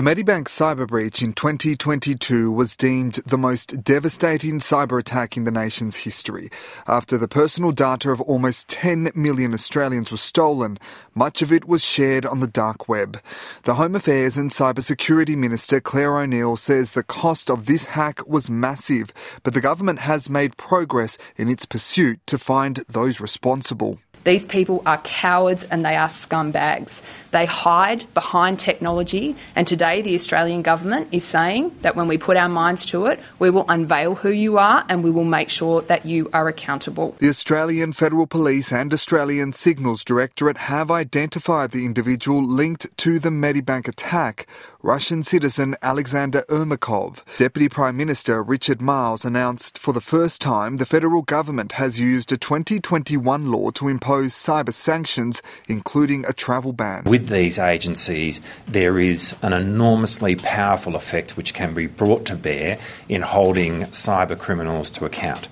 The 0.00 0.14
Medibank 0.14 0.44
cyber 0.44 0.88
breach 0.88 1.20
in 1.20 1.34
2022 1.34 2.50
was 2.50 2.74
deemed 2.74 3.16
the 3.26 3.36
most 3.36 3.84
devastating 3.84 4.58
cyber 4.58 4.98
attack 4.98 5.36
in 5.36 5.44
the 5.44 5.50
nation's 5.50 5.94
history. 5.94 6.50
After 6.86 7.18
the 7.18 7.28
personal 7.28 7.70
data 7.70 8.10
of 8.10 8.22
almost 8.22 8.66
10 8.70 9.10
million 9.14 9.52
Australians 9.52 10.10
was 10.10 10.22
stolen, 10.22 10.78
much 11.14 11.42
of 11.42 11.52
it 11.52 11.66
was 11.66 11.84
shared 11.84 12.24
on 12.24 12.40
the 12.40 12.46
dark 12.46 12.88
web. 12.88 13.20
The 13.64 13.74
Home 13.74 13.94
Affairs 13.94 14.38
and 14.38 14.50
Cybersecurity 14.50 15.36
Minister 15.36 15.82
Clare 15.82 16.16
O'Neil 16.16 16.56
says 16.56 16.92
the 16.92 17.02
cost 17.02 17.50
of 17.50 17.66
this 17.66 17.84
hack 17.84 18.26
was 18.26 18.48
massive, 18.48 19.12
but 19.42 19.52
the 19.52 19.60
government 19.60 19.98
has 19.98 20.30
made 20.30 20.56
progress 20.56 21.18
in 21.36 21.50
its 21.50 21.66
pursuit 21.66 22.20
to 22.28 22.38
find 22.38 22.76
those 22.88 23.20
responsible. 23.20 23.98
These 24.24 24.44
people 24.44 24.82
are 24.84 24.98
cowards 24.98 25.64
and 25.64 25.84
they 25.84 25.96
are 25.96 26.08
scumbags. 26.08 27.00
They 27.30 27.46
hide 27.46 28.04
behind 28.12 28.58
technology, 28.58 29.34
and 29.56 29.66
today 29.66 29.89
the 29.98 30.14
Australian 30.14 30.62
government 30.62 31.08
is 31.10 31.24
saying 31.24 31.74
that 31.82 31.96
when 31.96 32.06
we 32.06 32.16
put 32.16 32.36
our 32.36 32.48
minds 32.48 32.86
to 32.86 33.06
it, 33.06 33.18
we 33.40 33.50
will 33.50 33.66
unveil 33.68 34.14
who 34.14 34.30
you 34.30 34.58
are 34.58 34.84
and 34.88 35.02
we 35.02 35.10
will 35.10 35.24
make 35.38 35.48
sure 35.48 35.82
that 35.82 36.06
you 36.06 36.30
are 36.32 36.46
accountable. 36.46 37.16
The 37.18 37.28
Australian 37.28 37.92
Federal 37.92 38.28
Police 38.28 38.72
and 38.72 38.94
Australian 38.94 39.52
Signals 39.52 40.04
Directorate 40.04 40.58
have 40.70 40.90
identified 40.90 41.72
the 41.72 41.84
individual 41.84 42.42
linked 42.42 42.86
to 42.98 43.18
the 43.18 43.30
Medibank 43.30 43.88
attack, 43.88 44.46
Russian 44.82 45.22
citizen 45.22 45.76
Alexander 45.82 46.42
Ermakov. 46.48 47.18
Deputy 47.36 47.68
Prime 47.68 47.98
Minister 47.98 48.42
Richard 48.42 48.80
Marles 48.80 49.26
announced 49.26 49.76
for 49.76 49.92
the 49.92 50.00
first 50.00 50.40
time 50.40 50.78
the 50.78 50.86
federal 50.86 51.20
government 51.20 51.72
has 51.72 52.00
used 52.00 52.32
a 52.32 52.38
2021 52.38 53.52
law 53.52 53.70
to 53.72 53.88
impose 53.88 54.32
cyber 54.32 54.72
sanctions, 54.72 55.42
including 55.68 56.24
a 56.24 56.32
travel 56.32 56.72
ban. 56.72 57.04
With 57.04 57.28
these 57.28 57.58
agencies, 57.58 58.40
there 58.66 58.98
is 58.98 59.36
an 59.42 59.52
enormously 59.52 60.36
powerful 60.36 60.96
effect 60.96 61.36
which 61.36 61.52
can 61.52 61.74
be 61.74 61.86
brought 61.86 62.24
to 62.26 62.34
bear 62.34 62.78
in 63.06 63.20
holding 63.20 63.82
cyber 63.88 64.38
criminals 64.38 64.90
to 64.92 65.04
account. 65.04 65.48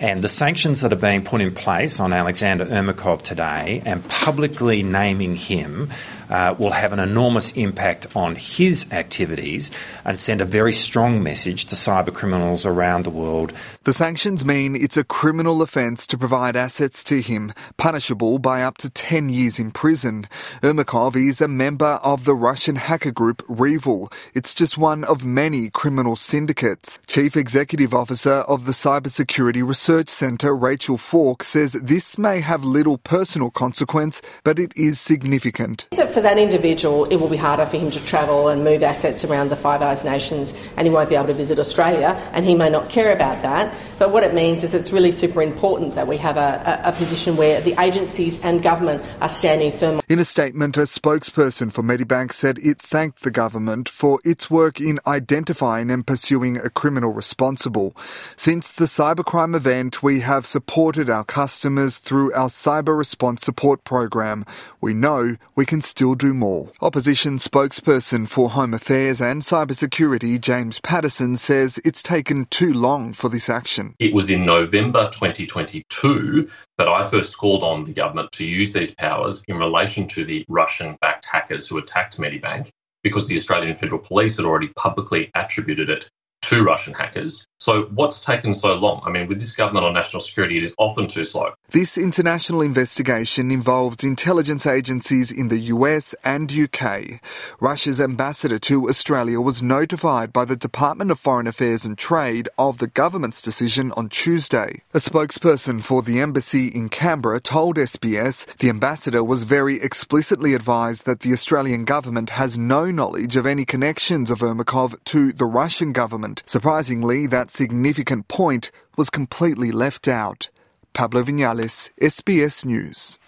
And 0.00 0.22
the 0.22 0.28
sanctions 0.28 0.80
that 0.82 0.92
are 0.92 0.96
being 0.96 1.24
put 1.24 1.40
in 1.40 1.52
place 1.52 1.98
on 1.98 2.12
Alexander 2.12 2.64
Ermakov 2.66 3.22
today 3.22 3.82
and 3.84 4.08
publicly 4.08 4.84
naming 4.84 5.34
him 5.34 5.90
uh, 6.30 6.54
will 6.56 6.70
have 6.70 6.92
an 6.92 7.00
enormous 7.00 7.50
impact 7.52 8.06
on 8.14 8.36
his 8.36 8.86
activities 8.92 9.72
and 10.04 10.16
send 10.16 10.40
a 10.40 10.44
very 10.44 10.72
strong 10.72 11.20
message 11.20 11.66
to 11.66 11.74
cyber 11.74 12.14
criminals 12.14 12.64
around 12.64 13.04
the 13.04 13.10
world. 13.10 13.52
The 13.84 13.92
sanctions 13.92 14.44
mean 14.44 14.76
it's 14.76 14.96
a 14.96 15.02
criminal 15.02 15.62
offence 15.62 16.06
to 16.08 16.18
provide 16.18 16.54
assets 16.54 17.02
to 17.04 17.20
him, 17.20 17.52
punishable 17.76 18.38
by 18.38 18.62
up 18.62 18.78
to 18.78 18.90
10 18.90 19.30
years 19.30 19.58
in 19.58 19.72
prison. 19.72 20.28
Ermakov 20.62 21.16
is 21.16 21.40
a 21.40 21.48
member 21.48 21.98
of 22.04 22.24
the 22.24 22.34
Russian 22.34 22.76
hacker 22.76 23.10
group 23.10 23.44
Revil. 23.48 24.12
It's 24.34 24.54
just 24.54 24.78
one 24.78 25.02
of 25.04 25.24
many 25.24 25.70
criminal 25.70 26.14
syndicates. 26.14 27.00
Chief 27.08 27.36
Executive 27.36 27.94
Officer 27.94 28.44
of 28.46 28.64
the 28.66 28.72
Cybersecurity 28.72 29.66
Research 29.66 29.87
Centre, 29.88 30.54
Rachel 30.54 30.98
Falk, 30.98 31.42
says 31.42 31.72
this 31.72 32.18
may 32.18 32.40
have 32.40 32.62
little 32.62 32.98
personal 32.98 33.50
consequence, 33.50 34.20
but 34.44 34.58
it 34.58 34.70
is 34.76 35.00
significant. 35.00 35.86
So 35.94 36.06
for 36.06 36.20
that 36.20 36.36
individual, 36.36 37.06
it 37.06 37.16
will 37.16 37.30
be 37.30 37.38
harder 37.38 37.64
for 37.64 37.78
him 37.78 37.90
to 37.92 38.04
travel 38.04 38.48
and 38.48 38.62
move 38.62 38.82
assets 38.82 39.24
around 39.24 39.48
the 39.48 39.56
Five 39.56 39.80
Eyes 39.80 40.04
nations, 40.04 40.52
and 40.76 40.86
he 40.86 40.92
won't 40.92 41.08
be 41.08 41.14
able 41.14 41.28
to 41.28 41.32
visit 41.32 41.58
Australia, 41.58 42.20
and 42.34 42.44
he 42.44 42.54
may 42.54 42.68
not 42.68 42.90
care 42.90 43.14
about 43.14 43.40
that. 43.40 43.74
But 43.98 44.12
what 44.12 44.24
it 44.24 44.34
means 44.34 44.62
is 44.62 44.74
it's 44.74 44.92
really 44.92 45.10
super 45.10 45.40
important 45.40 45.94
that 45.94 46.06
we 46.06 46.18
have 46.18 46.36
a, 46.36 46.82
a, 46.84 46.90
a 46.90 46.92
position 46.92 47.38
where 47.38 47.62
the 47.62 47.74
agencies 47.80 48.44
and 48.44 48.62
government 48.62 49.02
are 49.22 49.28
standing 49.30 49.72
firm. 49.72 50.02
In 50.06 50.18
a 50.18 50.24
statement, 50.26 50.76
a 50.76 50.80
spokesperson 50.82 51.72
for 51.72 51.82
Medibank 51.82 52.34
said 52.34 52.58
it 52.58 52.78
thanked 52.78 53.22
the 53.22 53.30
government 53.30 53.88
for 53.88 54.20
its 54.22 54.50
work 54.50 54.82
in 54.82 54.98
identifying 55.06 55.90
and 55.90 56.06
pursuing 56.06 56.58
a 56.58 56.68
criminal 56.68 57.14
responsible. 57.14 57.96
Since 58.36 58.72
the 58.72 58.84
cybercrime 58.84 59.56
event, 59.56 59.77
we 60.02 60.20
have 60.20 60.44
supported 60.44 61.08
our 61.08 61.22
customers 61.22 61.98
through 61.98 62.32
our 62.32 62.48
cyber 62.48 62.98
response 62.98 63.42
support 63.42 63.84
program. 63.84 64.44
We 64.80 64.92
know 64.92 65.36
we 65.54 65.64
can 65.64 65.82
still 65.82 66.16
do 66.16 66.34
more. 66.34 66.70
Opposition 66.80 67.38
spokesperson 67.38 68.28
for 68.28 68.50
Home 68.50 68.74
Affairs 68.74 69.20
and 69.20 69.42
Cybersecurity, 69.42 70.40
James 70.40 70.80
Paterson, 70.80 71.36
says 71.36 71.78
it's 71.84 72.02
taken 72.02 72.46
too 72.46 72.74
long 72.74 73.12
for 73.12 73.28
this 73.28 73.48
action. 73.48 73.94
It 74.00 74.12
was 74.12 74.30
in 74.30 74.44
November 74.44 75.10
2022 75.10 76.50
that 76.78 76.88
I 76.88 77.08
first 77.08 77.38
called 77.38 77.62
on 77.62 77.84
the 77.84 77.92
government 77.92 78.32
to 78.32 78.44
use 78.44 78.72
these 78.72 78.94
powers 78.96 79.44
in 79.46 79.58
relation 79.58 80.08
to 80.08 80.24
the 80.24 80.44
Russian 80.48 80.96
backed 81.00 81.26
hackers 81.26 81.68
who 81.68 81.78
attacked 81.78 82.18
Medibank 82.18 82.70
because 83.04 83.28
the 83.28 83.36
Australian 83.36 83.76
Federal 83.76 84.00
Police 84.00 84.38
had 84.38 84.46
already 84.46 84.68
publicly 84.76 85.30
attributed 85.36 85.88
it 85.88 86.10
to 86.48 86.62
Russian 86.62 86.94
hackers. 86.94 87.46
So, 87.58 87.82
what's 87.94 88.20
taken 88.20 88.54
so 88.54 88.72
long? 88.74 89.02
I 89.04 89.10
mean, 89.10 89.28
with 89.28 89.38
this 89.38 89.54
government 89.54 89.84
on 89.84 89.92
national 89.92 90.20
security, 90.20 90.56
it 90.56 90.64
is 90.64 90.74
often 90.78 91.06
too 91.06 91.24
slow. 91.24 91.52
This 91.70 91.98
international 91.98 92.62
investigation 92.62 93.50
involved 93.50 94.02
intelligence 94.02 94.66
agencies 94.66 95.30
in 95.30 95.48
the 95.48 95.58
US 95.74 96.14
and 96.24 96.50
UK. 96.50 97.20
Russia's 97.60 98.00
ambassador 98.00 98.58
to 98.60 98.88
Australia 98.88 99.40
was 99.42 99.62
notified 99.62 100.32
by 100.32 100.46
the 100.46 100.56
Department 100.56 101.10
of 101.10 101.20
Foreign 101.20 101.46
Affairs 101.46 101.84
and 101.84 101.98
Trade 101.98 102.48
of 102.58 102.78
the 102.78 102.86
government's 102.86 103.42
decision 103.42 103.92
on 103.92 104.08
Tuesday. 104.08 104.82
A 104.94 104.98
spokesperson 104.98 105.82
for 105.82 106.00
the 106.00 106.20
embassy 106.20 106.68
in 106.68 106.88
Canberra 106.88 107.40
told 107.40 107.76
SBS 107.76 108.46
the 108.56 108.70
ambassador 108.70 109.22
was 109.22 109.42
very 109.42 109.82
explicitly 109.82 110.54
advised 110.54 111.04
that 111.04 111.20
the 111.20 111.34
Australian 111.34 111.84
government 111.84 112.30
has 112.30 112.56
no 112.56 112.90
knowledge 112.90 113.36
of 113.36 113.44
any 113.44 113.66
connections 113.66 114.30
of 114.30 114.38
Ermakov 114.38 114.94
to 115.04 115.32
the 115.32 115.44
Russian 115.44 115.92
government. 116.38 116.50
Surprisingly, 116.50 117.26
that 117.28 117.50
significant 117.50 118.28
point 118.28 118.70
was 118.96 119.10
completely 119.10 119.72
left 119.72 120.08
out. 120.08 120.50
Pablo 120.92 121.22
Vinales, 121.22 121.90
SBS 122.00 122.64
News. 122.64 123.18